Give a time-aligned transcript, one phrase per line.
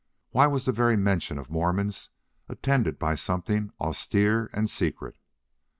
[0.31, 2.09] Why was the very mention of Mormons
[2.49, 5.15] attended by something austere and secret?